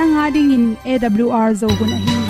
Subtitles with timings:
[0.00, 0.64] nanga ding in
[0.96, 2.29] awr zo gun ahin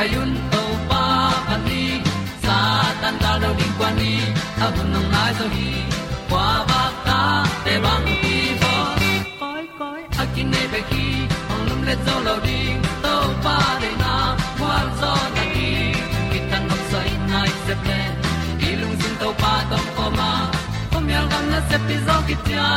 [0.00, 1.04] payun to pa
[1.48, 2.00] pa ni.
[2.44, 2.56] Sa
[3.00, 4.14] tan da do ding kwan ni.
[4.64, 5.68] A bu nong mai so hi
[6.30, 7.18] kwa ba ta
[7.64, 8.72] te bang ki bo
[9.40, 11.06] koi koi a kin nei pe ki
[11.52, 14.14] ong lum le zo lo ding to pa de na
[14.58, 15.68] kwa zo na ki
[16.30, 18.00] ki tan nok sai nai se pe
[18.68, 20.30] i lung sin to pa tom ko ma.
[20.92, 22.68] Ko mi al gam na se pi zo ki tia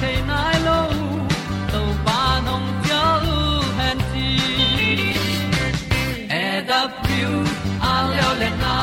[0.00, 0.80] chiu the nai lo
[1.72, 3.02] to pa nong pia
[3.34, 3.38] u
[3.78, 4.28] han ti
[6.42, 7.32] e da pru
[7.90, 8.74] a leo le na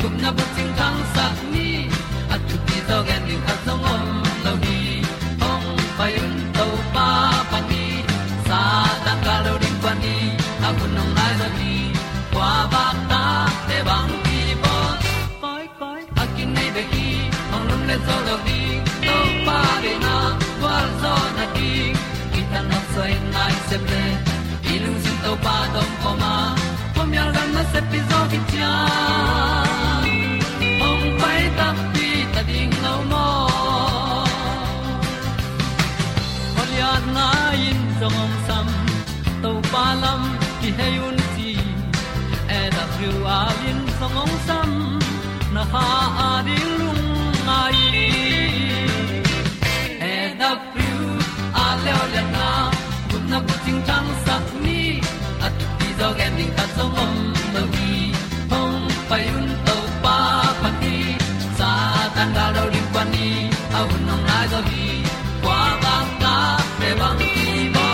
[0.00, 0.72] gup na bu ting
[1.14, 1.21] sa
[23.72, 24.04] se ple
[24.72, 26.32] i lung sin to pa tom poma ma.
[26.94, 28.72] Pom yal gam na se pi zo ki tia
[30.88, 33.26] ong pai ta pi ta ding lo mo
[36.60, 37.26] ol ya na
[37.68, 38.68] in song om sam
[39.42, 40.22] to pa lam
[40.60, 41.50] ki hay un ti
[42.58, 44.70] e da thru a lin song om sam
[45.54, 45.86] na ha
[46.28, 46.58] a di
[56.76, 58.12] gen ding ta om no gi
[58.50, 60.16] hong pai un to pa
[61.58, 61.70] sa
[62.14, 63.28] tan da do ri pa ni
[63.78, 64.86] a nong lai do gi
[65.42, 66.34] kwa ba ta
[66.78, 67.86] pe bang ti ba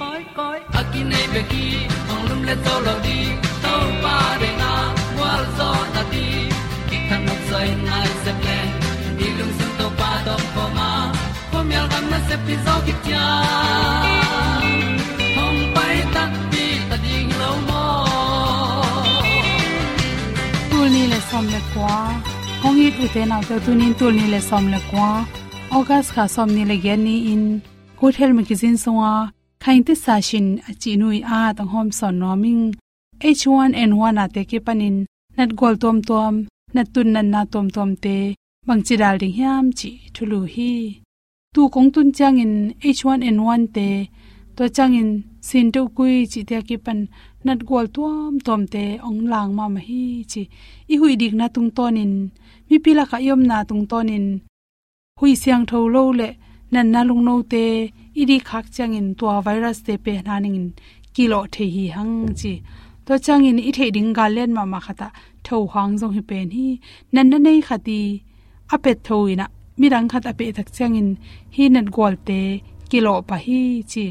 [0.00, 0.80] koi koi a
[1.10, 1.66] nei be ki
[2.12, 3.18] ong lum le zo lo di
[3.62, 4.72] to pa de na
[5.20, 6.26] wa zo na ti
[6.88, 8.58] ki kan nok sai nai se ple
[9.18, 10.90] ni lung sun to pa do po ma.
[11.50, 12.94] Po mi al gam na se pi zo ki
[21.38, 21.96] som le kwa
[22.62, 25.10] hong it u au te tu nin tul ni le som le kwa
[25.76, 27.42] august kha som ni le gen ni in
[27.98, 29.12] good health magazine songa
[29.62, 32.64] khain te sa shin achi nui a tang hom son no ming.
[33.32, 34.96] H1n1 ate ke panin.
[35.36, 36.34] Nat gol tom tom,
[36.74, 38.16] nat tun nan na tom tom te.
[38.66, 40.72] Bang chi dal ding hiam chi thulu hi.
[41.54, 42.54] Tu kong tun chang in
[42.96, 43.88] h1n1 te.
[44.56, 45.10] To chang in
[45.48, 47.00] sin to kui chi te ki pan
[47.44, 50.42] nat gol tuam tom te, ong lang ma ma hi, chi.
[50.92, 52.14] I hui dik na tung ton in
[52.68, 54.26] mi pila kha yom na tung ton in
[55.18, 56.28] hui siang tho lo le
[56.72, 57.64] nan na lung no te,
[58.20, 60.60] i di khak chang in tua virus te pe na ning
[61.14, 62.52] kilo the hi hang, chi.
[63.06, 65.08] To chang in i the ding ga len ma ma khata.
[65.44, 66.66] Tho hang jong hi pen hi.
[67.14, 68.00] Nan na nei khati
[68.74, 69.46] apet thoina
[69.80, 71.08] mirang khat ape thak chang in.
[71.56, 72.40] Hi nan gol te
[72.90, 74.04] kilo pa hi, chi.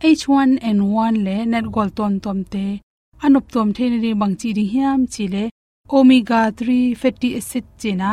[0.00, 2.80] H1N1 le net gol tom tom te,
[3.24, 5.50] anop tom the ni bang chi ding hiam chi le,
[5.90, 8.10] omega 3 fatty acid china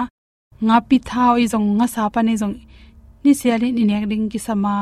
[0.65, 2.57] nga pi thao e i jong nga sa pa ne jong
[3.23, 4.75] ni siali ni nek ding ki sama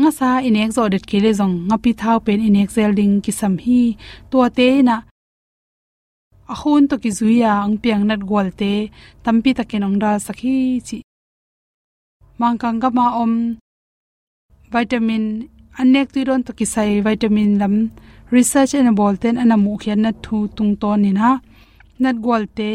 [0.00, 2.92] nga sa e inek zo det kele jong nga pi thao pen e inek zel
[2.98, 3.82] ding ki sam hi
[4.30, 4.96] to te na.
[6.52, 8.72] A hun to ki zuya ang piang nat gol te
[9.24, 10.56] tampi takin ong da sakhi
[10.86, 10.98] chi.
[12.40, 13.32] Mangkang ga ma om,
[14.72, 15.24] vitamin
[15.80, 17.74] anek tu ron to ki sai vitamin lam
[18.34, 21.28] research and bolten anamu khian na thu tung ton ni na
[22.02, 22.70] nat gol te,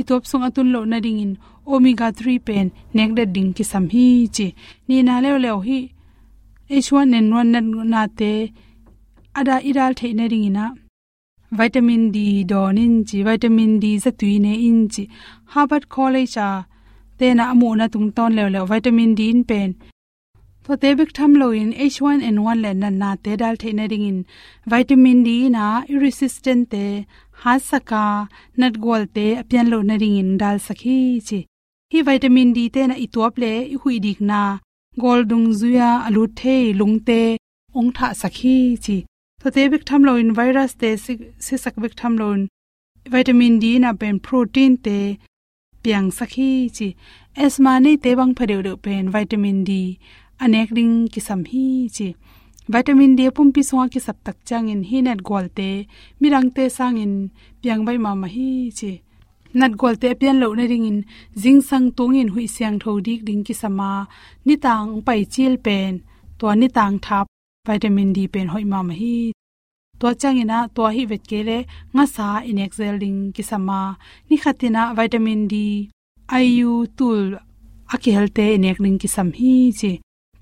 [0.00, 1.32] itop sung atun lo na ding in
[1.72, 2.66] omega 3 pen
[2.96, 4.04] nek da ding ki sam hi
[4.36, 4.46] chi.
[4.88, 5.80] Ni na le le hi
[6.84, 7.60] h1n1 na
[7.92, 8.32] na te,
[9.38, 10.66] ada idal the na ring ina
[11.58, 12.18] vitamin d
[12.50, 15.04] donin chi, vitamin d za tui ne in chi.
[15.52, 16.50] Harvard college a,
[17.18, 19.70] te na amu na tung ton le le vitamin d in pen.
[20.66, 24.04] To te bik tham lo in h1n1 le na na te dal the na ring
[24.10, 24.18] in
[24.72, 25.64] vitamin d na
[26.02, 26.84] resistant te
[27.44, 28.02] ha saka
[28.60, 30.98] nat gol te apyan lo na ring in dal sakhi
[31.28, 31.40] chi
[31.94, 34.42] hi vitamin d te na itop le i hui dik na
[35.04, 37.20] gol dung zuya alu the lung te
[37.78, 38.96] ong tha sakhi chi
[39.40, 40.90] to te bik tham lo in virus te
[41.44, 42.48] si sak bik tham lo in
[43.14, 44.98] vitamin d na pen protein te
[45.82, 46.88] piang sakhi chi
[47.44, 49.72] asma nei te bang phadeu de pen vitamin d
[50.44, 51.64] अनेक ring ki sam hi
[51.96, 52.08] chi.
[52.74, 55.70] Vitamin d pum pi songa ki sap tak chang in hi nat gol te,
[56.20, 57.12] mirang te sang in
[57.62, 58.48] piang bai ma ma hi
[58.78, 58.90] chi.
[59.60, 60.98] Nat gol te pian lo na ring in
[61.42, 63.90] jing sang tung in hui siang tho dik ding ki sama
[64.46, 65.92] ni tang pai chil pen
[66.38, 67.26] to ni tang thap,
[67.68, 69.16] vitamin d pen hoi ma ma hi
[70.00, 71.58] to changina to hi vet kele
[71.94, 73.80] nga sa in excel ding ki sama
[74.28, 75.54] ni khatina vitamin d
[76.44, 77.20] iu tul
[77.94, 79.92] aki helte in ek ding ki sam hi chi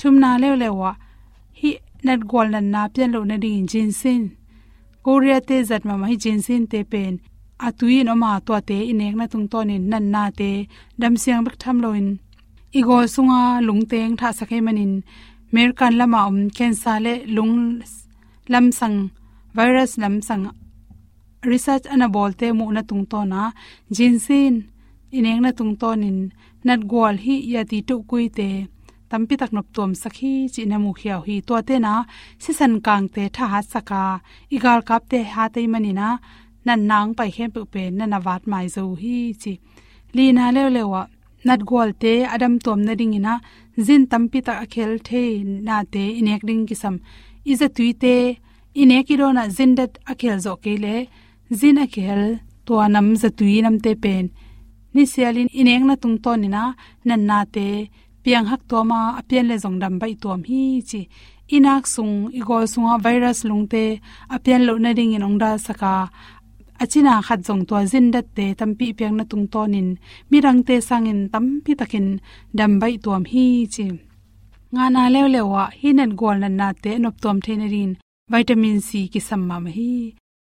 [0.01, 0.91] thumna le le wa
[1.61, 1.71] hi
[2.07, 4.25] nat gol nan na pian lo na ding jin sin
[5.05, 7.15] korea te zat ma mai jin sin te pen.
[7.67, 10.51] Atui no ma to te inek na tung ton in nan na te
[11.01, 12.09] dam siang bak tham lo in
[12.79, 14.93] igol sunga lungteng tha sakhe manin.
[15.55, 17.57] Merkan lama um cancer le lung
[18.53, 18.99] lam sang,
[19.57, 20.45] virus lam sang.
[21.51, 23.41] Research ana bolte mu na tung to na
[23.97, 24.55] jinsin.
[25.17, 26.19] Ineng na tung ton in
[26.67, 28.49] nat gol hi ya tu kui te
[29.11, 31.95] tampi tak nop tom sakhi, chi na mu khiaw hi to te na,
[32.43, 34.03] si san kang te tha ha saka,
[34.57, 36.09] igal kap te ha te mani na,
[36.67, 39.53] nan nang pai khem pu pe na na wat mai zo hi, chi.
[40.17, 41.03] Li na le le wa
[41.47, 43.35] nat gol te adam tom na ding ina,
[43.87, 45.23] zin tampi ta akhel the
[45.67, 46.97] na te inek ding kisam.
[47.53, 48.15] Iza tuite
[48.83, 50.97] inek iro na zindat akhel zo ke le,
[51.59, 52.23] zin akhel
[52.67, 54.25] to nam za tui nam te pen.
[54.95, 56.63] Ni sialin inek na tung to ni na
[57.09, 57.67] nan na te
[58.25, 61.01] piang hak to ma apian le zong dam bai tom hi chi
[61.57, 63.85] inak sung igol sunga virus lungte
[64.35, 65.93] apian lo na ring in ongda saka
[66.83, 69.89] achina khat jong to zin dat te tampi piang na tung tonin
[70.31, 72.09] mirang te sangin tampi takin
[72.59, 73.87] dam bai tom hi chi
[74.75, 77.93] nga na lew lewa hinan gol na na te nop tom thenerin
[78.33, 79.93] vitamin c ki samma ma hi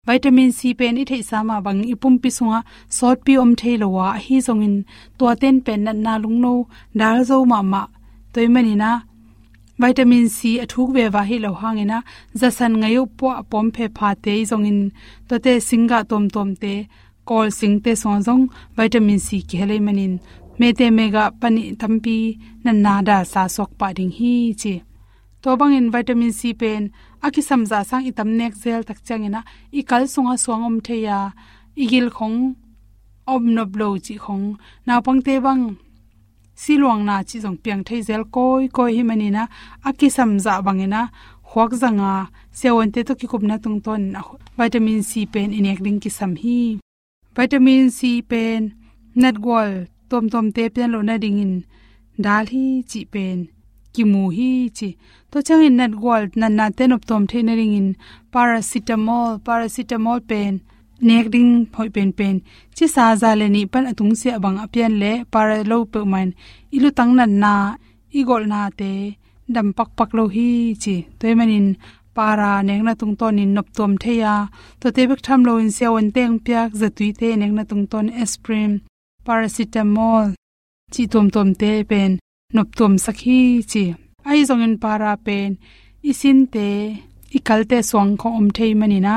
[0.09, 2.61] vitamin c pen i thei sama bang ipum pi sunga
[2.97, 4.77] sort pi om thei lowa hi zongin
[5.19, 6.53] to ten pen na na lungno
[7.01, 7.83] dal zo ma ma.
[8.33, 8.91] Toimani na.
[9.81, 11.99] Vitamin c athuk ve wa hi lo hangena
[12.41, 14.81] zasan ngayo po pom phe pha te zongin
[15.29, 16.75] to te singa tom tom te,
[17.29, 18.45] kol sing te so zong,
[18.77, 20.15] vitamin c ke le manin
[20.59, 22.19] me te mega pani tampi
[22.65, 24.75] na na da sa sok pa ding hi chi.
[25.43, 26.83] To bang in vitamin c pen
[27.27, 29.41] aki samza sang itam nek zel tak changena
[29.79, 31.19] i kal sunga suangom theya
[31.83, 32.39] igil khong
[33.33, 34.47] om no blow chi khong.
[34.87, 35.65] Na pang te bang
[36.63, 39.43] siluang na chi jong piang thei zel koi koi hi mani na.
[39.89, 41.03] Aki samza bangena
[41.49, 42.13] khwak zanga
[42.59, 44.03] sewon te to ki kup na tung ton.
[44.59, 46.59] Vitamin c pen inek ding ki sam hi.
[47.37, 48.63] Vitamin c pen
[49.21, 49.71] nat gol
[50.11, 51.55] tom tom te pen lo na ding in.
[52.25, 53.39] Dal hi chi pen
[53.95, 54.89] ki mu hi chi
[55.31, 57.89] to chang in nat gol nan na ten op tom the ring in
[58.33, 60.53] paracetamol paracetamol pen,
[61.09, 62.37] nek ding phoi pen pen.
[62.77, 66.29] Chi sa za le ni pan atung se bang apian le para lo pe man.
[66.77, 67.55] Ilu tang nan na,
[68.19, 68.93] igol na te,
[69.55, 70.49] dam pak pak lo hi
[70.83, 70.97] chi.
[71.19, 71.69] Toy manin
[72.17, 74.35] para nek na tung ton in nop tom theya
[74.81, 77.63] to te bek tham lo in se on teng pyak za tui te nek na
[77.71, 78.73] tung ton aspirin,
[79.27, 80.25] paracetamol,
[80.93, 82.13] chi tom tom te pen
[82.57, 83.39] nop tuam sakhi
[83.71, 83.83] chi
[84.31, 85.51] ai zong in para pen
[86.11, 86.69] isin te
[87.37, 89.17] ikalte swang kho om thei manina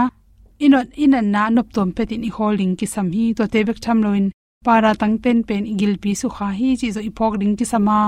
[0.66, 3.80] inot inan na nop tuam pe tin i holding ki sam hi to te bek
[3.86, 4.26] tham loin
[4.66, 8.00] para tang ten pen igil pi su kha hi chi zo ipok ding ki sama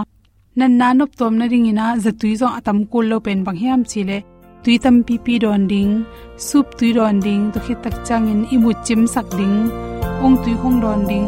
[0.59, 3.59] nan na nop tuam na ring ina za tui zo atam kul lo pen bang
[3.61, 4.17] hiam chi le
[4.63, 5.93] tui tam pi pi don ding
[6.47, 9.57] sup tui don ding to khit tak chang in imu chim sak ding
[10.25, 11.27] ong tui khong don ding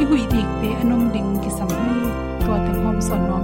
[0.00, 1.91] i hui dik te anom ding ki sam hi
[3.08, 3.42] to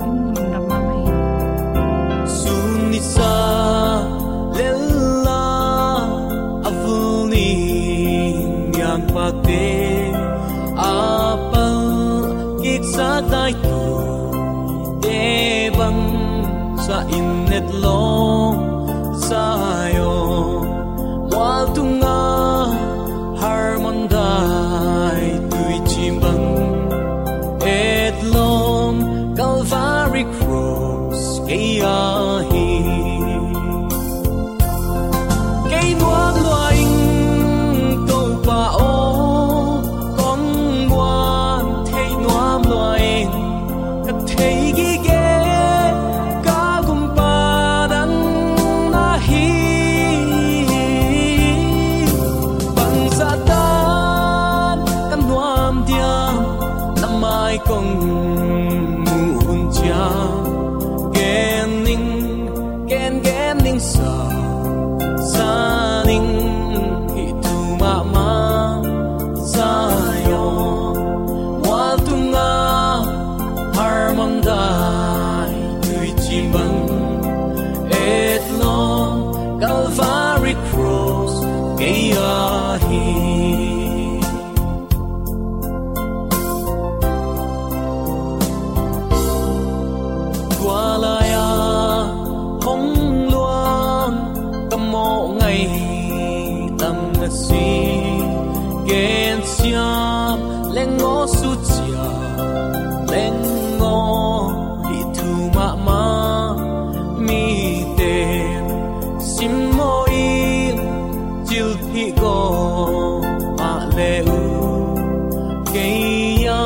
[115.78, 116.64] kaya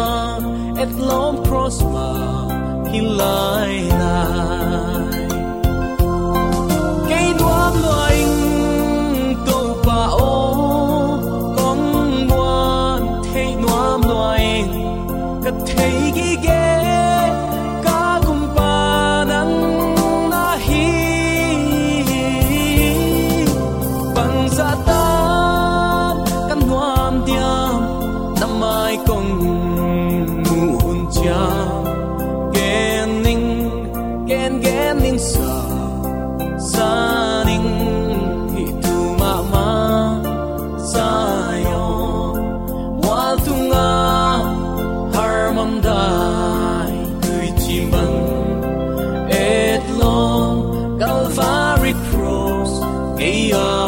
[0.83, 2.17] et lom prosper
[2.91, 5.05] hi lai lai
[7.11, 7.75] cây đoan
[9.47, 10.35] câu pa ô
[11.57, 11.79] con
[12.29, 14.69] ngoan thấy noam loanh
[15.45, 16.62] cất thấy gi ghé
[53.23, 53.82] Neon.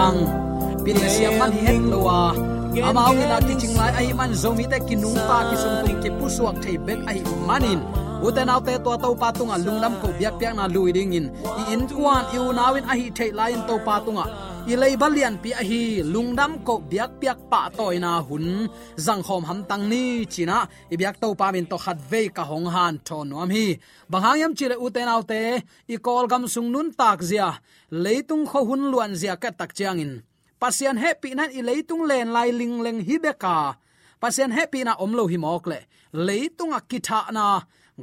[0.00, 0.20] Hang
[0.84, 2.18] pin siam man hi het lowa
[2.88, 3.12] amao
[3.48, 7.00] ki chinglai ai man zomi te kinung ta ki sum tung ki pusuak thei bek
[7.10, 7.80] ai manin
[8.26, 11.26] uten autte to to patunga lungnam ko biak piak na lui ding in
[11.60, 14.24] i in kwan iu nawin a hi thei lain to patunga
[14.68, 18.68] i balian pi a hi lungdam ko biak piak pa toina hun.
[18.96, 22.44] Zang khom ham tang ni china, i biak to pa min to khat ve ka
[22.44, 23.78] hong han thon nuam hi.
[24.10, 27.48] Banghang yam chile uten autte i kol gam sung nun tak zia.
[27.90, 30.22] Leitung kho hun luan zia ka tak chiang in.
[30.60, 33.56] Pasian happy nan i leitung len lai ling leng hi beka
[34.20, 35.80] pasian happy na omlo hi mok le.
[36.12, 37.46] Leitung a kitha na.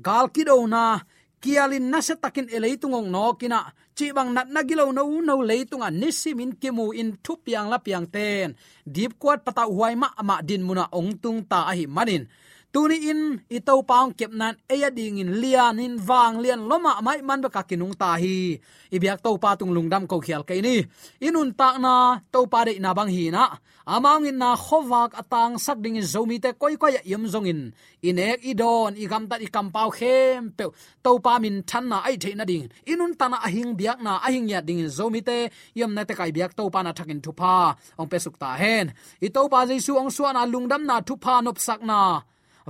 [0.06, 1.00] Gal kido na.
[1.42, 3.60] Kialin na se takin e ong no kina
[3.98, 7.84] chi bang nat na gilo no no leitung a nisimin kimu in thu yang lap
[7.90, 8.54] yang ten.
[8.86, 12.24] Deep kwat pata huai ma ma din muna ong tung ta a hi manin
[12.78, 17.26] tuni in ito paung kep nan eya ding in lian in wang lian loma mai
[17.26, 18.54] man ba ka kinung ta hi.
[18.94, 20.86] Ibyak to pa tung lungdam ko khial ke ni
[21.18, 23.58] inun ta na to pa de na bang hi na.
[23.90, 27.62] Amang in na khowak atang sak ding zomi te koi koi yam zong in.
[28.06, 30.70] Inek idon igam ta i kam pau khem pe
[31.02, 32.70] to pa min than na ai the na ding.
[32.86, 35.50] Inun ta na ahing biak na ahing ya ding zomi te.
[35.74, 37.74] Yam na te kai biak to pa na thakin thu pa.
[37.98, 38.94] Ong pe suk ta hen.
[39.26, 42.22] I to pa jesu ong suana lungdam na thu pa nop sak na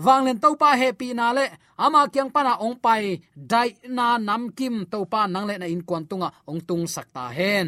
[0.05, 1.45] wanglen topa happy na le.
[1.83, 3.03] Ama kyang pana ong pai
[3.51, 7.67] dai na nam kim topa nang le na in kwan tunga ong tung sakta hen.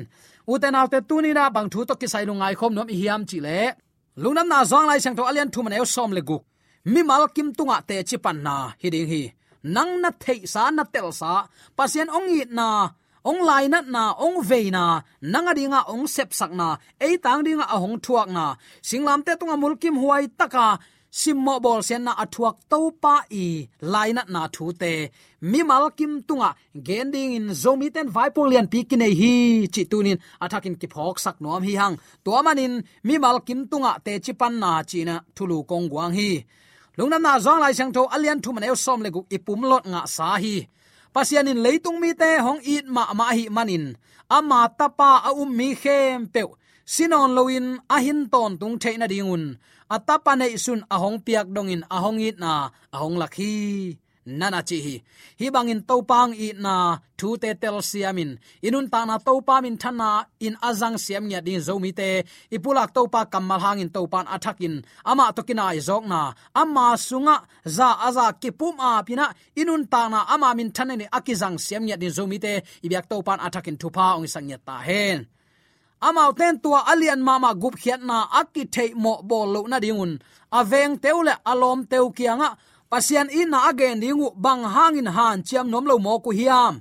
[0.52, 3.60] Uten autte tuni na bang thu to ki sai lungai khom nom hiam chi le.
[4.22, 6.44] Lungnam na zong lai sang to alian thu man eu som le guk
[6.86, 9.24] mi mal kim tunga te chi pan na, hi ding hi.
[9.76, 11.32] Nang na thei sa, na tel sa.
[11.78, 12.70] Pasien ong i na,
[13.30, 14.86] ong lai na na, ong ve na.
[15.34, 16.68] Nang adinga ong sep sak na.
[17.06, 18.46] Ei tang dinga ahong thuak na.
[18.88, 20.68] Singlam te tunga mulkim huai taka
[21.12, 23.46] simmo bol sen na athuak to pa i
[23.82, 24.94] laina na thu te.
[25.42, 26.50] Mi mal kim tunga,
[26.88, 28.80] gending in zomi ten vai polian pi
[29.20, 31.98] hi, chi tunin athakin ki phok sak nom hi hang.
[32.26, 36.14] To manin mi mal kim tunga te chi pan na chi na thulu kong guang
[36.14, 36.46] hi.
[36.98, 40.02] Lungnam na zong lai sang tho, alian thu maneu som le gu ipum lot nga
[40.16, 40.68] sa hi.
[41.14, 43.86] Pasian in leitung mi te, hong it ma ma hi manin.
[44.38, 46.42] Ama tapa a um mi khem pe
[46.94, 49.44] sinon loin ahin ton tung theina dingun
[49.96, 53.98] atapane isun ahong piak dongin ahong it na ahong lakhi.
[54.30, 54.96] Nana chi hi.
[55.40, 56.76] Hi bangin topang i na
[57.18, 58.32] thu te tel siamin.
[58.68, 60.10] Inun ta na topa min thana
[60.46, 62.10] in azang siam nya din zomi te.
[62.56, 64.76] Ipulak topa kamal hangin topan athakin.
[65.12, 66.22] Ama tokina izok na.
[66.62, 69.26] Ama sunga za aza kipum a pina
[69.62, 72.54] inun ta na ama min thanani akizang siam nya din zomi te.
[72.86, 75.20] Ibyak topan athakin thupa ong sang nya ta hen
[76.08, 80.12] amau ten tua alian mama gup khiat na akki thei mo bol lo na dingun.
[80.60, 82.50] Aveng teule alom teu kianga.
[82.92, 86.74] Pasian in na again dingu bang hangin han chiam nom lo mo ku hiam.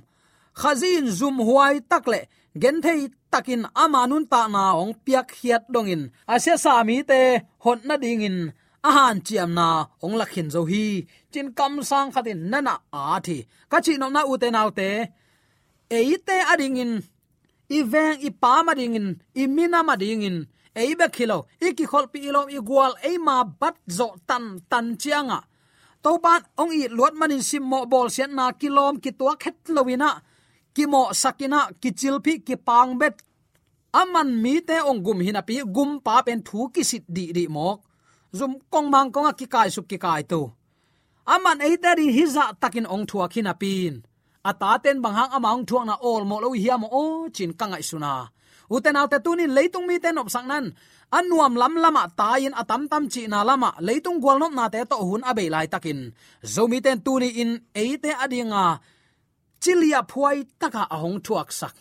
[0.59, 2.19] Khazin zum huai takle
[2.61, 3.01] gen thei
[3.31, 6.03] takin amanun ta na ong piak khiat dongin.
[6.33, 7.21] Asia sami te
[7.63, 8.37] hon na dingin.
[8.87, 9.67] Ahan chiam na
[10.03, 10.85] ong lakhin zo hi.
[11.31, 13.37] Chin kam sang khatin nana a thi.
[13.71, 14.89] Ka chi nom na u te nau te.
[15.97, 16.91] Eite adingin
[17.77, 20.37] iveng ipa ma dingin imina mina ma dingin
[20.75, 22.93] ei khilo iki kholpi ilom i gwal
[23.25, 25.39] ma bat zo tan tan chianga.
[26.03, 29.57] To ban ong i lot manin sim mo bol sian na kilom ki tua khet
[29.75, 30.21] lowina
[30.75, 33.15] ki mo sakina, ki chilphi ki pang bet.
[34.01, 37.47] Aman mi te ong gum hina pi, gum pa pen thu ki sit di di
[37.55, 37.79] mok.
[38.37, 40.41] Zum kong mang kong ki kai sup ki kai tu.
[41.33, 43.93] Aman ei ta ri hiza takin ong thua khina pin
[44.49, 48.13] ata ten bang hang amang thuang na ol mo lo hiam o, chin kangai suna.
[48.75, 50.65] Uten autte tunin leitung mi ten op sang nan.
[51.17, 54.95] Anuam lam lama, tayin atam tam chi na lama, leitung gwal nop na te to
[55.09, 55.99] hun abe lai takin.
[56.53, 58.65] Zomi ten tuni in eite adinga.
[59.61, 61.75] Chilia phuai taka ahong thuak sak.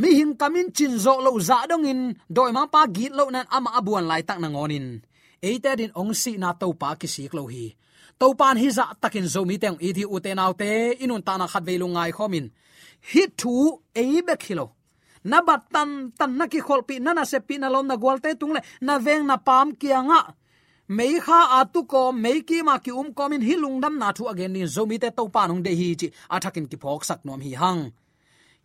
[0.00, 2.02] Mi hing kamin chin zo lo za dong in,
[2.36, 4.86] doi ma pa git lo nan ama abuan lai tak na ngonin.
[5.42, 7.74] Eite din ong si na to pa ki sik lo hi
[8.20, 10.70] to pan hi za takin zomi teng i thi uten autte
[11.04, 12.46] inun tana khat ve lu ngai khomin.
[13.10, 13.54] Hi thu
[14.02, 14.66] e be khilo
[15.30, 17.96] na bat tan tan na ki khol pi na na se pi na lom na
[18.02, 20.20] gwalte tung le na veng na pam kianga
[20.96, 24.22] mei kha atu ko, mei ki ma ki um ko min hilung dam na thu
[24.32, 27.52] again ni zomi te to pa de hi chi athakin ki phok sak nom hi
[27.62, 27.82] hang.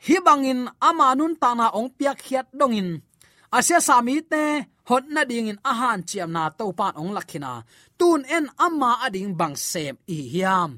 [0.05, 2.89] Hi bangin ama nun ta ong piak khiat dongin
[3.57, 4.43] asya sami te
[4.89, 7.63] hot na ding in ahan chiam na to pan ong lakhina.
[7.99, 10.71] Tun en amma ading bang sem i hiam.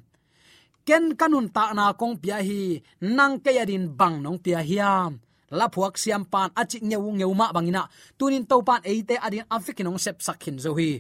[0.88, 2.82] Ken kanun ta na kong pia hi,
[3.18, 5.12] nang ke yadin bang nong pia hiam.
[5.52, 7.84] La phuak siam pan achi ngeu ngeu ma bangina
[8.18, 10.92] tunin to pan eite adin afikinong sep sakhin zo hi.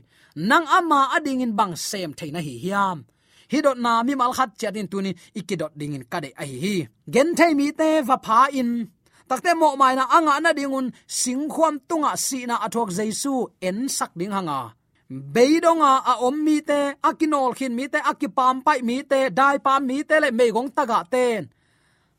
[0.50, 2.98] Nang ama ading in bang sem theina hi hiam.
[3.52, 6.76] Hi dot na mi mal khat chatin tunin ikidot dingin kade ai hi.
[7.14, 8.72] Gen thei mi te va pha in
[9.30, 10.88] takte mo mai na anga na dingun
[11.20, 13.36] singkhom tunga si na athok jaisu
[13.68, 14.62] en sak ding hanga.
[15.10, 19.82] Beidonga a om mi te akinol khin mi te akipam pai mi te, dai pam
[19.88, 21.44] mi te le megong taga ten.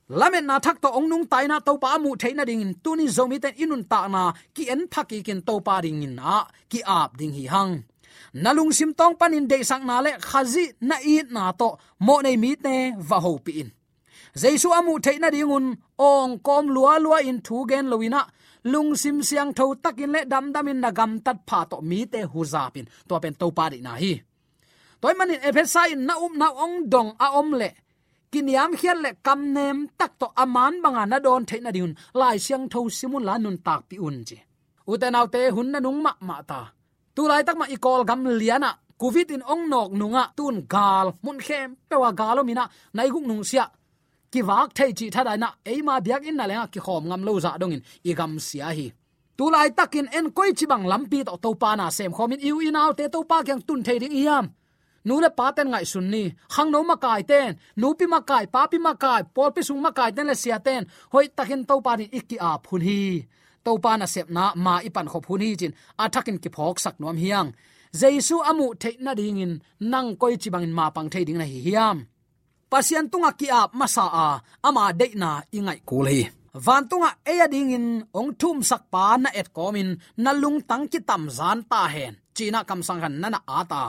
[0.09, 3.07] Lamen na thak to ongnung taina tai na to pa mu theina ding in, tuni
[3.17, 6.81] zomi ten inun ta na, ki en phaki kin to pa ding in a, ki
[6.87, 7.85] ap ding hi hang.
[8.43, 11.69] Nalung sim tong panin de sang na le khazi na i na to,
[12.07, 12.75] mo nei mi te,
[13.09, 13.71] va ho pi in.
[14.43, 15.67] Jaisu amu theina dingun
[16.11, 18.21] ong kom lua lua in thu gen loina
[18.73, 22.21] lung sim siang tho takin le dam dam in nagam tat pha to mi te
[22.31, 24.13] hu zapin to pen to pa di na hi
[25.01, 27.69] toy manin ephesai na um na ong dong a om le
[28.33, 32.67] kiniam hial le kam nem tak to aman banga na don theina diun lai siang
[32.73, 34.39] tho simun la nun tak pi un chi
[34.91, 36.61] uten autte hun na nung ma ma ta
[37.15, 38.71] tu lai tak ma i kol gam liana
[39.01, 42.65] covid in ong nok nunga tun gal mun khem pewa galo mina
[42.97, 43.65] nai guk nung sia
[44.33, 47.33] ki wak thei chi thada na eima biak in na lenga ki khom ngam lo
[47.45, 48.87] za dongin i gam sia hi.
[49.39, 52.57] Tu lai takin en koi chi bang lampi to to pa na sem khomin iu
[52.83, 54.47] out te to pa kyang tun thei ding iam.
[55.05, 56.23] Nu le pa ten ngai sun ni,
[56.55, 59.63] hang no ma kai ten, nu pi ma kai, pa pi ma kai pol pi
[59.69, 62.83] sung ma kai ten le sia ten, hoi takin to pa ni ikki a phun
[62.89, 63.01] hi.
[63.65, 65.73] To pa na sep na ma ipan kho phun hi chin
[66.05, 67.49] athakin ki phok sak nom hiang.
[68.01, 69.53] Jaisu amu the na ding in,
[69.93, 71.97] nang koi chi bangin ma pang thei ding na hi hiam
[72.71, 74.29] pasian tunga ki ap masa a,
[74.69, 76.23] ama de na ingai kulei.
[76.65, 77.87] van tunga eya ding in
[78.19, 79.91] ong thum sak pa na et komin,
[80.25, 82.15] na lung tang ki tam zan ta hen.
[82.37, 83.83] China kam sang han na na ata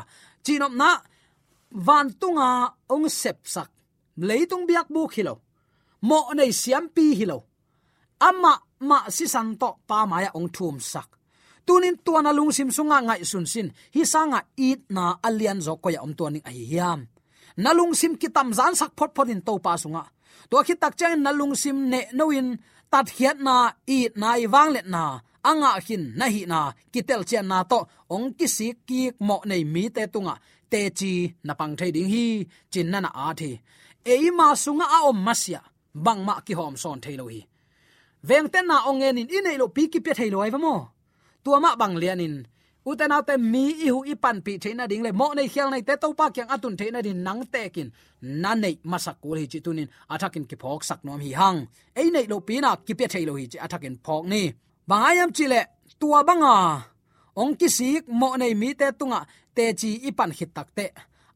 [0.46, 0.90] chinom na
[1.88, 2.50] van tunga
[2.94, 3.70] ong sep sak.
[4.28, 5.36] Leitung biak bu khilo.
[6.08, 7.38] Mo nei siam pi hilo.
[8.28, 8.54] Ama
[8.90, 11.10] ma si san to pa maya ong thum sak.
[11.66, 15.88] Tunin tuana lung sim sunga ngai sun sin, hi sanga it na alian zo ko
[15.94, 17.00] ya om tuaning ai hiam
[17.58, 20.04] nalung sim ki tam zan sak phot phot in to pa sunga.
[20.50, 22.58] To khi tak chang nalung sim ne noin
[22.92, 23.56] tat hiat na,
[23.88, 25.04] i nai wang let na,
[25.50, 26.60] anga hin na hi na
[26.94, 30.36] kitel chen na to, ong ki si ki mo nei mi te tunga.
[30.72, 32.26] Te chi na pang thai ding hi,
[32.72, 33.52] chin na na a thi.
[34.14, 35.62] E ma sunga a om masya
[36.06, 37.42] bang ma ki hom son thai lo hi.
[38.28, 40.76] Veng ten na ong en in inei lo pi ki pe thai lo ai mo.
[41.44, 42.36] Tua ma bang lian in
[42.86, 45.12] uten autte mi i hu i pan pi theina ding le.
[45.12, 47.90] Mo nei khial nei te to pa kyang atun theina din nang te kin.
[48.22, 49.90] Na nei masak ko hi chi tunin.
[50.14, 51.60] Athakin ki phok sak nom hi hang.
[51.96, 54.42] Ei nei lo pi na ki pe thailo hi chi athakin phok ni.
[54.90, 55.60] Bangayam chile
[56.00, 56.56] tua banga.
[57.36, 59.22] Ong ki sik, mo nei mi te tunga,
[59.56, 60.86] te chi i pan hit tak te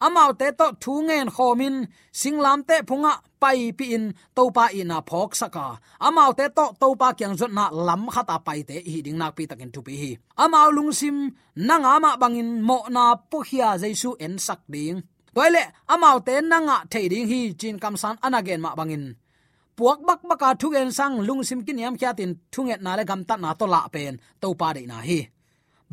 [0.05, 1.75] amau te to thu ngen khomin,
[2.19, 5.67] singlam te phunga pai pi in to pa ina phok saka.
[6.07, 9.31] Amau te to to pa kyang zot na lam khata pai te hi ding nak
[9.37, 10.11] pi takin tu pi hi.
[10.43, 11.17] Amau lungsim
[11.55, 14.97] sim ama bangin mo na pu hia jaisu en sak ding.
[15.35, 15.63] Toile
[15.93, 19.05] amau te nanga theiding hi chin kam san anagen ma bangin.
[19.77, 23.49] Puak bak baka thugen sang lungsim kin yam khatin thunget na le gam ta na
[23.59, 25.19] to la pen to pa de na hi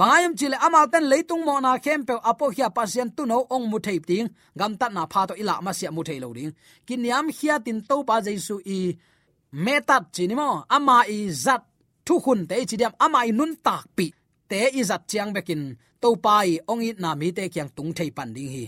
[0.00, 3.66] bayam chile amal ten leitung mo na khem pe apo hia pasien tu no ong
[3.70, 4.28] mu thei ting.
[4.58, 6.52] Gam tat na pha to ila ma sia mu thei lo ding.
[6.86, 8.78] Kin yam hia tin to pa jesu i
[9.64, 10.48] metat chini mo.
[10.76, 11.62] Ama i zat
[12.06, 12.94] thu khun te chi diam.
[13.04, 14.06] Ama i nun tak pi
[14.50, 15.62] te i zat chiang bekin.
[16.02, 18.64] To pa i ong i na mi te kyang tung thei pan ding hi.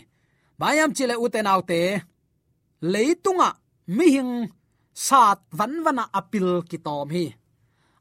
[0.60, 1.80] Bayam chile u te nau te
[2.92, 3.48] leitunga
[3.96, 4.32] mi hing
[5.06, 7.24] sat van vana apil ki tom hi.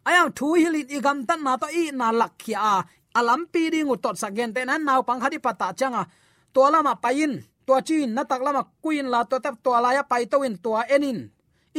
[0.08, 2.72] Ayang thu hilin igam tan na to i na lakhia
[3.20, 6.10] alam pi ding u tot sagen te nan naw pang hadi pata changa à?
[6.54, 7.32] to lama pain
[7.68, 10.56] to chin na tak lama kuin la to tap to la ya pai to in
[10.64, 11.20] to enin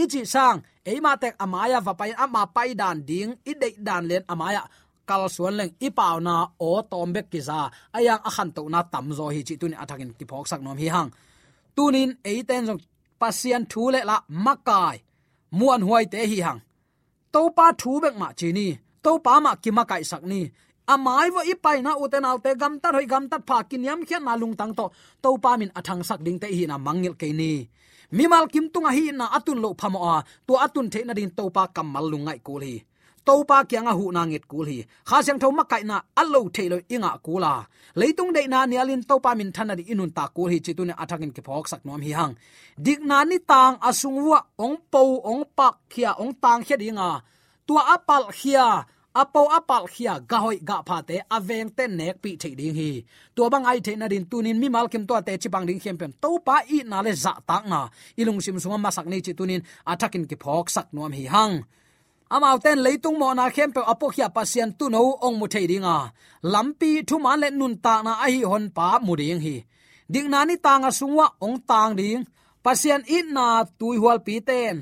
[0.02, 4.22] ichi sang eima tek amaya va pai ama pai dan ding i de dan len
[4.32, 4.62] amaya
[5.08, 6.34] kal suan leng i pau na
[6.68, 7.58] o tombek ki za
[7.96, 10.88] ayang akhan to na tam zo hi chi tun athakin ki phok sak nom hi
[10.94, 11.10] hang
[11.76, 12.82] tunin eiten jong
[13.20, 14.16] pasian thu le la
[14.46, 14.96] makai
[15.58, 16.60] muan huai te hi hang
[17.34, 18.68] to pa thu bek ma chi ni
[19.04, 20.40] to pa ma ki makai sak ni
[20.86, 24.24] amai wo ipai na uten alte gam tar hoi gam tar pha kin yam khian
[24.24, 24.86] na lung tang to.
[25.22, 27.68] To pa min athang sak ding te hi na mangil ke ni.
[28.12, 30.16] Mimal kim tunga hi na atun lo phamo a
[30.46, 32.76] tu atun the na din to pa kamal lungai kul hi.
[33.26, 34.78] To pa kyang a hu na ngit kul hi.
[35.08, 37.54] Kha sang tho ma kai na allo the lo inga kula.
[38.00, 40.94] Leitung dei na nialin to pa min thana di inun ta kul hi chitu ne
[41.02, 42.34] athakin ke phok sak nom hi hang.
[42.84, 47.10] Dik na ni tang asung wa ong po ong pak khia, ong tang khia dinga
[47.66, 48.66] tua apal khia
[49.20, 52.90] apo apal khia ga hoi ga pha te aveng te nek pi thei ding hi
[53.36, 55.80] to bang ai the na din tunin mi mal kim to te chi bang ding
[55.82, 57.80] khem pem to pa i na le za tak na
[58.20, 61.54] ilung sim sunga masak ni chi tunin athakin ki phok sak nom hi hang
[62.34, 65.66] amau ten leitung mo na khem pe apo khia pasien tu no ong mu thei
[65.70, 65.96] dinga
[66.52, 69.56] lampi thu man le nun ta na a hi hon pa mu ding hi
[70.12, 72.20] ding na ni tanga sungwa ong tang ding
[72.64, 73.46] pasien in na
[73.78, 74.76] tui hual pi ten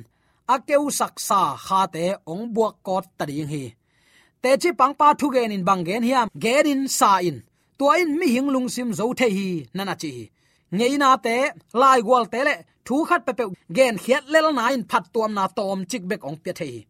[0.55, 3.65] akeu saksa kha te ong buak kot tading hi
[4.43, 7.39] te chi pangpa thu gen in bang gen hiam, gen in sa in.
[7.79, 10.13] Tua in mi hing lung sim zo the hi, nana chi.
[10.77, 11.37] Ngei na te,
[11.81, 12.55] lai gwal te le,
[12.87, 13.45] thu khat pe pe
[13.77, 16.87] gen khiat lel na in phat tuam na tom chik bek ong pe the hi.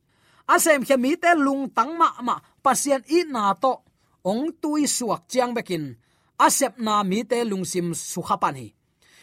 [0.55, 3.73] Asem khe mi te lung tang ma ma, pasien i na to,
[4.31, 5.85] ong tui suak chiang bekin.
[6.47, 8.69] Asep na mi te lung sim su khapan hi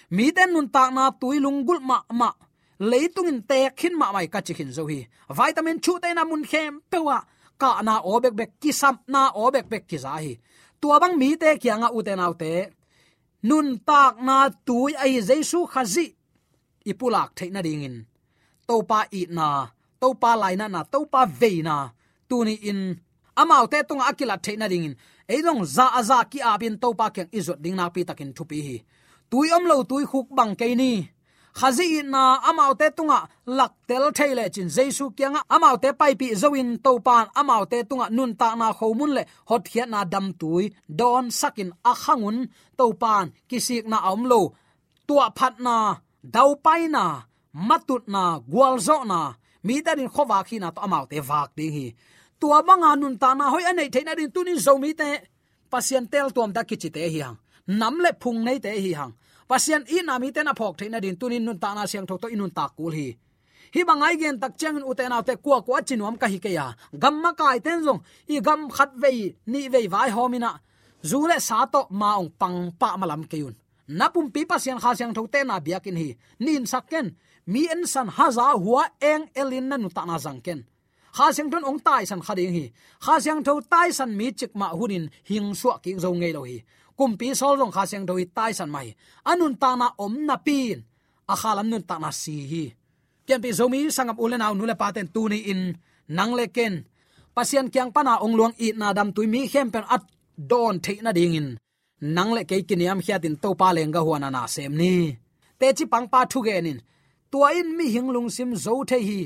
[0.10, 2.32] mi te nun tak na tui lung gul ma ma.
[2.80, 5.08] Leitung in te khin ma mai ka chikin zo hi.
[5.30, 7.18] Vitamin chu te na mun khem pewa
[7.62, 10.34] ka na obek bek kisam, na obek bek ki za hi
[10.82, 12.54] tua bang mi te kyanga u te nau te.
[13.48, 16.08] Nun tak na tui ai jesu khazi.
[16.92, 17.96] Ipulak theina dingin
[18.68, 19.48] topa i na
[20.02, 21.76] topa laina na topa veina
[22.30, 22.82] tuni in,
[23.42, 24.96] amau te tung akila theina dingin
[25.34, 28.78] eidong za aza ki abin topa keng izot ding na pi takin thupi hi.
[29.30, 30.92] Tui om lo tui khuk bang ke ni
[31.60, 33.20] khazi na amau te tunga
[33.58, 37.78] lak tel thaile chin jesu kyanga amau te pai pi zoin to pan amau te
[37.90, 40.66] tunga nun ta na khomun le hot hiat na dam tui.
[41.00, 42.38] Don sakin a khangun
[42.78, 44.42] to pan kisik na omlo
[45.08, 45.76] tua phat na,
[46.36, 47.04] dau pai na,
[47.68, 49.20] matut na, gwal zo na.
[49.64, 51.88] Mi ta din khowa khi na to amau te vak ding hi.
[52.40, 55.10] Tua manga nun ta na hoi anei theina din tunin zo mi te.
[55.72, 57.38] Pasien tel tuam da kichite hi hang.
[57.80, 59.14] Nam le phung nei te hi hang
[59.50, 62.28] pasian i na mi ten phok thein adin tunin nun ta na siang tho to
[62.28, 63.08] inun ta kul hi.
[63.74, 66.52] Hi bangai gen tak chang u te na te kwa kwa chinuam ka hi ke
[66.58, 66.66] ya.
[67.02, 68.02] Gam ma kai ten zong,
[68.34, 70.52] i gam khat vei, ni vei vai homina
[71.10, 73.56] zule sa to ma ong pang pa malam keun
[73.88, 76.10] napum pi pasian kha siang tho te na biakin hi.
[76.40, 77.16] Nin sakken
[77.48, 80.60] mi en san haza huwa eng elin na nu ta na zang ken.
[81.16, 82.66] Kha siang ton ong tai san khading hi.
[83.06, 86.44] Kha siang tho tai san mi chik ma hunin hing suwa ki zo ngei lo
[86.44, 86.58] hi
[86.98, 88.88] kumpi sol rong kha seng doi tai san mai.
[89.32, 90.78] Anun ta na om na pin.
[91.32, 92.66] A khalam nun ta na si hi
[93.28, 95.62] kem pi zomi sangam ulen au nule paten tu ni in
[96.18, 96.74] nang le ken
[97.36, 100.04] pasian kyang pana ong luang i na dam tu mi khem pen at
[100.52, 101.50] don the na ding in
[102.16, 104.94] nang le ke kiniam khiatin to pa leng ga huana na sem ni.
[105.60, 106.80] Te chi pang pa thu gen in
[107.32, 109.22] tua in mi hing lung sim zo the hi.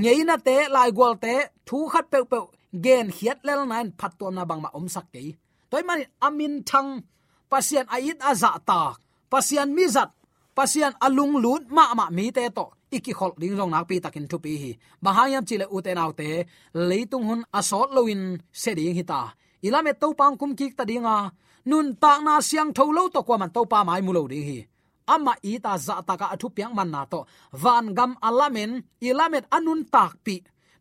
[0.00, 1.34] Ngei na te, lai gol te,
[1.66, 2.38] thu khat pe pe
[2.84, 5.22] gen hiat lel nan phat tom na bang ma om sak ke
[5.70, 6.90] toy man amin thang
[7.50, 8.80] pasian ait aza ta
[9.32, 10.10] pasian mizat
[10.56, 12.64] pasian alung lut ma ma mi te to,
[12.96, 14.70] iki khol ding rong nak pi takin thu pi hi.
[15.04, 16.28] Bahayam chile uten autte
[16.88, 18.22] leitung hun asot loin
[18.62, 19.20] se ding hi ta.
[19.66, 21.16] Ilame to pang kum kik ta dinga
[21.70, 24.46] nun ta na siang tho lo to kwa man to pa mai mu lo ding
[24.50, 24.58] hi.
[25.14, 27.20] Ama i ta za ta ka athu piang man na to,
[27.62, 28.72] van gam alamen
[29.08, 30.36] ilamet anun tak pi.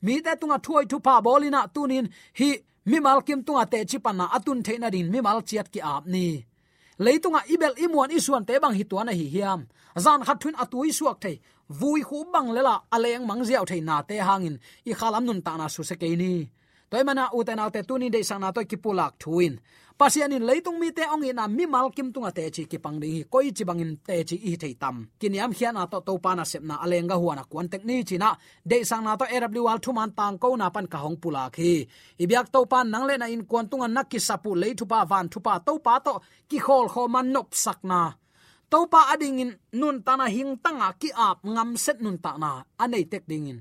[0.05, 2.05] Mi te tunga thuai thu pa bolina tunin
[2.39, 2.49] hi
[2.89, 6.03] mi mal kim tunga te chi panna atun theina din, mi mal chiat ki ap
[6.13, 6.25] ni.
[7.05, 9.61] Leitunga ibel imuan isuan te bang hituana hi hiam.
[10.03, 11.35] Zan khat thun atui suak thei,
[11.79, 14.55] vui khu bang lela aleng mang ziaw thei na te hangin.
[14.89, 16.33] I khalam nun ta na su se ke ni.
[16.89, 19.53] Toy mana uten autte tuni de sang na toy ki pulak thuin
[19.99, 22.97] pasian in leitung mi te ong ina mi mal kim tunga te chi ki pang
[23.01, 24.95] ding hi, koi chi bangin te chi i thei tam.
[25.19, 28.15] Kiniam hian na to to pa na sep na alenga huana kwan tek ni chi
[28.23, 28.29] na.
[28.63, 31.43] De sang na to erabli wal thu man tang ko na pan ka hong pula
[31.55, 31.83] khi.
[32.23, 35.03] Ibyak to pan nang le na in kwan tunga nak ki sapu le thu pa
[35.11, 36.13] van thu pa to pa to
[36.49, 38.01] ki khol kho man nop sak na.
[38.71, 42.31] To pa ading in nun ta na hing tanga ki ap ngam set nun ta
[42.43, 42.51] na,
[42.83, 43.59] anei tek ding in.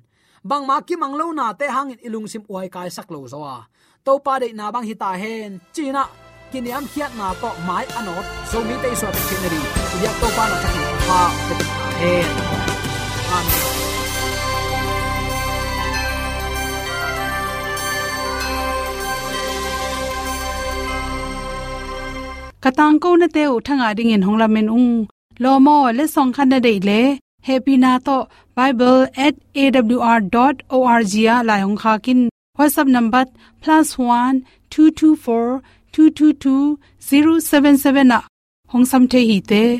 [0.48, 3.58] Bang ma ki manglo na te hangin ilung sim uai kai sak lo zo a.
[4.06, 8.58] To pa de na bang hita hen china kiniam khiat na to mai anot zo
[8.68, 9.60] mi te so te kineri
[10.04, 10.68] ya to pa na ta
[11.08, 11.54] ha te
[12.00, 12.28] hen
[13.38, 13.62] amen
[22.64, 24.92] katang ko na te u thanga ding in hongla men ung.
[25.42, 27.00] Lo mo le song khan na dei le
[27.48, 28.16] happy na to
[28.56, 32.20] bible@awr.org ya la hong kha kin.
[32.58, 33.24] Whatsapp number
[33.62, 35.52] +1224
[35.98, 36.78] 2222
[37.40, 38.18] 077 na
[38.72, 39.62] hong sam the hi te